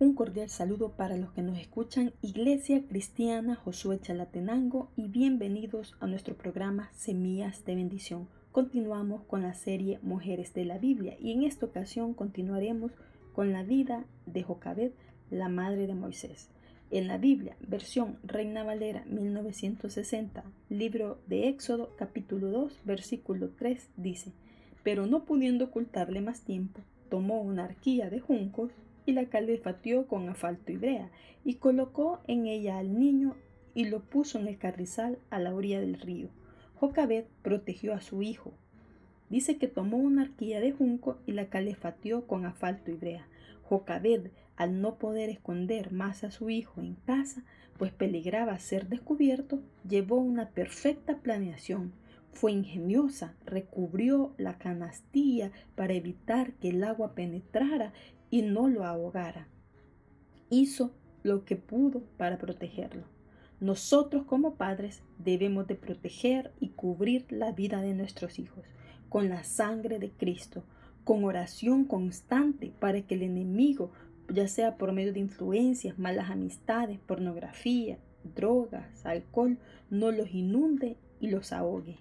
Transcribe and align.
Un 0.00 0.14
cordial 0.14 0.48
saludo 0.48 0.92
para 0.92 1.16
los 1.16 1.32
que 1.32 1.42
nos 1.42 1.58
escuchan, 1.58 2.12
Iglesia 2.22 2.84
Cristiana 2.86 3.56
Josué 3.56 3.98
Chalatenango, 4.00 4.92
y 4.94 5.08
bienvenidos 5.08 5.96
a 5.98 6.06
nuestro 6.06 6.36
programa 6.36 6.88
Semillas 6.94 7.64
de 7.64 7.74
Bendición. 7.74 8.28
Continuamos 8.52 9.24
con 9.24 9.42
la 9.42 9.54
serie 9.54 9.98
Mujeres 10.02 10.54
de 10.54 10.64
la 10.66 10.78
Biblia 10.78 11.16
y 11.20 11.32
en 11.32 11.42
esta 11.42 11.66
ocasión 11.66 12.14
continuaremos 12.14 12.92
con 13.32 13.52
la 13.52 13.64
vida 13.64 14.04
de 14.24 14.44
Jocabed, 14.44 14.92
la 15.32 15.48
madre 15.48 15.88
de 15.88 15.94
Moisés. 15.96 16.48
En 16.92 17.08
la 17.08 17.18
Biblia, 17.18 17.56
versión 17.66 18.18
Reina 18.22 18.62
Valera 18.62 19.04
1960, 19.06 20.44
libro 20.70 21.18
de 21.26 21.48
Éxodo 21.48 21.90
capítulo 21.98 22.52
2, 22.52 22.82
versículo 22.84 23.50
3 23.58 23.88
dice, 23.96 24.30
pero 24.84 25.06
no 25.06 25.24
pudiendo 25.24 25.64
ocultarle 25.64 26.20
más 26.20 26.42
tiempo, 26.42 26.82
tomó 27.10 27.40
una 27.40 27.64
arquilla 27.64 28.10
de 28.10 28.20
juncos 28.20 28.70
y 29.08 29.12
la 29.12 29.24
calefateó 29.24 30.06
con 30.06 30.28
asfalto 30.28 30.70
y 30.70 30.76
brea, 30.76 31.10
y 31.42 31.54
colocó 31.54 32.20
en 32.26 32.46
ella 32.46 32.76
al 32.76 32.98
niño 32.98 33.36
y 33.72 33.86
lo 33.86 34.00
puso 34.00 34.38
en 34.38 34.48
el 34.48 34.58
carrizal 34.58 35.18
a 35.30 35.38
la 35.38 35.54
orilla 35.54 35.80
del 35.80 35.98
río. 35.98 36.28
Jocabed 36.74 37.24
protegió 37.40 37.94
a 37.94 38.02
su 38.02 38.20
hijo. 38.20 38.52
Dice 39.30 39.56
que 39.56 39.66
tomó 39.66 39.96
una 39.96 40.22
arquilla 40.22 40.60
de 40.60 40.72
junco 40.72 41.16
y 41.24 41.32
la 41.32 41.46
calefateó 41.46 42.26
con 42.26 42.44
asfalto 42.44 42.90
y 42.90 42.96
brea. 42.96 43.26
Jocabed, 43.62 44.30
al 44.56 44.82
no 44.82 44.96
poder 44.96 45.30
esconder 45.30 45.90
más 45.90 46.22
a 46.22 46.30
su 46.30 46.50
hijo 46.50 46.82
en 46.82 46.96
casa, 47.06 47.44
pues 47.78 47.92
peligraba 47.92 48.58
ser 48.58 48.88
descubierto, 48.88 49.62
llevó 49.88 50.16
una 50.16 50.50
perfecta 50.50 51.16
planeación. 51.16 51.92
Fue 52.34 52.52
ingeniosa, 52.52 53.34
recubrió 53.46 54.34
la 54.36 54.58
canastilla 54.58 55.50
para 55.76 55.94
evitar 55.94 56.52
que 56.54 56.68
el 56.68 56.84
agua 56.84 57.14
penetrara 57.14 57.94
y 58.30 58.42
no 58.42 58.68
lo 58.68 58.84
ahogara. 58.84 59.48
Hizo 60.50 60.92
lo 61.22 61.44
que 61.44 61.56
pudo 61.56 62.02
para 62.16 62.38
protegerlo. 62.38 63.04
Nosotros 63.60 64.24
como 64.24 64.54
padres 64.54 65.02
debemos 65.18 65.66
de 65.66 65.74
proteger 65.74 66.52
y 66.60 66.68
cubrir 66.70 67.26
la 67.30 67.52
vida 67.52 67.80
de 67.80 67.94
nuestros 67.94 68.38
hijos 68.38 68.64
con 69.08 69.28
la 69.28 69.42
sangre 69.42 69.98
de 69.98 70.10
Cristo, 70.10 70.62
con 71.04 71.24
oración 71.24 71.84
constante 71.84 72.72
para 72.78 73.02
que 73.02 73.14
el 73.14 73.22
enemigo, 73.22 73.90
ya 74.32 74.46
sea 74.46 74.76
por 74.76 74.92
medio 74.92 75.12
de 75.12 75.20
influencias, 75.20 75.98
malas 75.98 76.30
amistades, 76.30 76.98
pornografía, 77.00 77.98
drogas, 78.36 79.04
alcohol, 79.04 79.58
no 79.90 80.12
los 80.12 80.32
inunde 80.34 80.96
y 81.20 81.28
los 81.28 81.52
ahogue. 81.52 81.96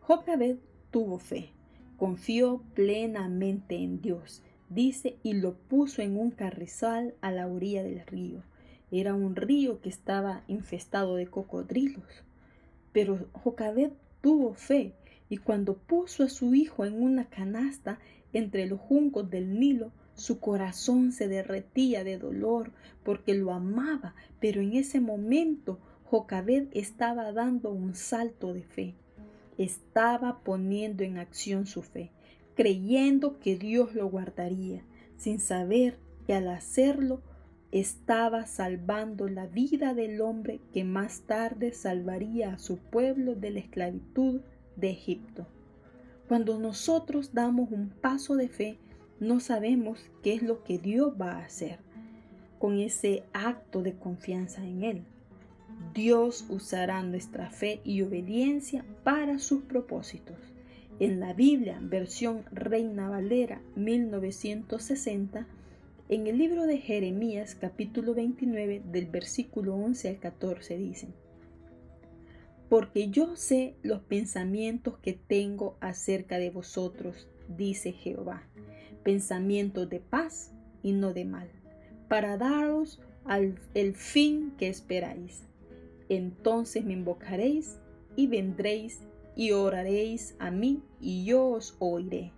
Jocabed 0.00 0.58
tuvo 0.90 1.18
fe, 1.18 1.50
confió 1.96 2.62
plenamente 2.74 3.76
en 3.76 4.02
Dios 4.02 4.42
dice, 4.74 5.16
y 5.22 5.34
lo 5.34 5.54
puso 5.54 6.02
en 6.02 6.16
un 6.16 6.30
carrizal 6.30 7.14
a 7.20 7.30
la 7.30 7.46
orilla 7.46 7.82
del 7.82 8.06
río. 8.06 8.42
Era 8.90 9.14
un 9.14 9.36
río 9.36 9.80
que 9.80 9.88
estaba 9.88 10.42
infestado 10.48 11.16
de 11.16 11.26
cocodrilos. 11.26 12.24
Pero 12.92 13.26
Jocabed 13.32 13.92
tuvo 14.20 14.54
fe 14.54 14.92
y 15.28 15.38
cuando 15.38 15.74
puso 15.74 16.24
a 16.24 16.28
su 16.28 16.54
hijo 16.54 16.84
en 16.84 17.02
una 17.02 17.24
canasta 17.24 17.98
entre 18.32 18.66
los 18.66 18.80
juncos 18.80 19.30
del 19.30 19.58
Nilo, 19.58 19.92
su 20.14 20.40
corazón 20.40 21.12
se 21.12 21.26
derretía 21.26 22.04
de 22.04 22.18
dolor 22.18 22.70
porque 23.02 23.34
lo 23.34 23.52
amaba, 23.52 24.14
pero 24.40 24.60
en 24.60 24.74
ese 24.74 25.00
momento 25.00 25.78
Jocabed 26.04 26.68
estaba 26.72 27.32
dando 27.32 27.70
un 27.70 27.94
salto 27.94 28.52
de 28.52 28.62
fe. 28.62 28.94
Estaba 29.56 30.40
poniendo 30.44 31.02
en 31.02 31.18
acción 31.18 31.66
su 31.66 31.82
fe 31.82 32.10
creyendo 32.62 33.40
que 33.40 33.56
Dios 33.56 33.92
lo 33.92 34.08
guardaría, 34.08 34.84
sin 35.16 35.40
saber 35.40 35.98
que 36.28 36.34
al 36.34 36.46
hacerlo 36.46 37.20
estaba 37.72 38.46
salvando 38.46 39.26
la 39.26 39.48
vida 39.48 39.94
del 39.94 40.20
hombre 40.20 40.60
que 40.72 40.84
más 40.84 41.22
tarde 41.22 41.72
salvaría 41.72 42.52
a 42.52 42.58
su 42.58 42.78
pueblo 42.78 43.34
de 43.34 43.50
la 43.50 43.58
esclavitud 43.58 44.42
de 44.76 44.90
Egipto. 44.90 45.48
Cuando 46.28 46.56
nosotros 46.60 47.34
damos 47.34 47.72
un 47.72 47.88
paso 47.88 48.36
de 48.36 48.46
fe, 48.46 48.78
no 49.18 49.40
sabemos 49.40 50.08
qué 50.22 50.34
es 50.34 50.42
lo 50.44 50.62
que 50.62 50.78
Dios 50.78 51.14
va 51.20 51.32
a 51.32 51.44
hacer 51.44 51.80
con 52.60 52.78
ese 52.78 53.24
acto 53.32 53.82
de 53.82 53.94
confianza 53.94 54.64
en 54.64 54.84
Él. 54.84 55.02
Dios 55.94 56.46
usará 56.48 57.02
nuestra 57.02 57.50
fe 57.50 57.80
y 57.82 58.02
obediencia 58.02 58.84
para 59.02 59.40
sus 59.40 59.64
propósitos. 59.64 60.51
En 61.02 61.18
la 61.18 61.32
Biblia, 61.32 61.80
versión 61.82 62.44
Reina 62.52 63.08
Valera 63.08 63.60
1960, 63.74 65.48
en 66.08 66.26
el 66.28 66.38
libro 66.38 66.64
de 66.64 66.78
Jeremías 66.78 67.56
capítulo 67.56 68.14
29 68.14 68.82
del 68.84 69.06
versículo 69.06 69.74
11 69.74 70.10
al 70.10 70.18
14 70.20 70.78
dicen, 70.78 71.12
Porque 72.68 73.10
yo 73.10 73.34
sé 73.34 73.74
los 73.82 74.02
pensamientos 74.02 74.96
que 74.98 75.12
tengo 75.12 75.76
acerca 75.80 76.38
de 76.38 76.50
vosotros, 76.50 77.28
dice 77.48 77.90
Jehová, 77.90 78.44
pensamientos 79.02 79.90
de 79.90 79.98
paz 79.98 80.52
y 80.84 80.92
no 80.92 81.12
de 81.12 81.24
mal, 81.24 81.48
para 82.06 82.36
daros 82.36 83.00
al, 83.24 83.58
el 83.74 83.96
fin 83.96 84.52
que 84.56 84.68
esperáis. 84.68 85.42
Entonces 86.08 86.84
me 86.84 86.92
invocaréis 86.92 87.80
y 88.14 88.28
vendréis 88.28 89.00
y 89.36 89.52
oraréis 89.52 90.34
a 90.38 90.50
mí, 90.50 90.82
y 91.00 91.24
yo 91.24 91.46
os 91.46 91.76
oiré. 91.78 92.32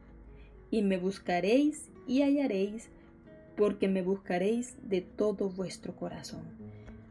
Y 0.70 0.82
me 0.82 0.98
buscaréis 0.98 1.88
y 2.06 2.22
hallaréis, 2.22 2.88
porque 3.56 3.88
me 3.88 4.02
buscaréis 4.02 4.76
de 4.82 5.00
todo 5.00 5.48
vuestro 5.48 5.94
corazón. 5.94 6.42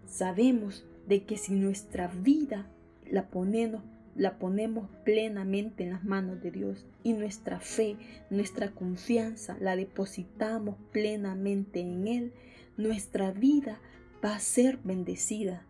Sabemos 0.08 0.86
de 1.08 1.24
que 1.24 1.38
si 1.38 1.54
nuestra 1.54 2.08
vida 2.08 2.68
la 3.10 3.28
ponemos, 3.30 3.82
la 4.16 4.38
ponemos 4.38 4.90
plenamente 5.04 5.84
en 5.84 5.92
las 5.92 6.04
manos 6.04 6.42
de 6.42 6.52
Dios 6.52 6.86
y 7.04 7.14
nuestra 7.14 7.60
fe, 7.60 7.98
nuestra 8.30 8.72
confianza 8.72 9.58
la 9.60 9.76
depositamos 9.76 10.76
plenamente 10.92 11.80
en 11.80 12.08
Él, 12.08 12.34
nuestra 12.78 13.32
vida 13.32 13.80
va 14.24 14.36
a 14.36 14.40
ser 14.40 14.78
bendecida 14.84 15.66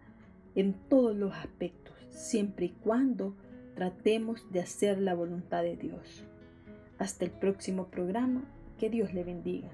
en 0.56 0.74
todos 0.74 1.16
los 1.16 1.34
aspectos, 1.34 1.95
siempre 2.09 2.68
y 2.68 2.69
cuando 2.69 3.35
Tratemos 3.76 4.52
de 4.52 4.60
hacer 4.60 5.00
la 5.00 5.16
voluntad 5.16 5.64
de 5.64 5.76
Dios. 5.76 6.24
Hasta 7.00 7.26
el 7.26 7.32
próximo 7.32 7.88
programa. 7.88 8.44
Que 8.78 8.90
Dios 8.90 9.14
le 9.14 9.24
bendiga. 9.24 9.70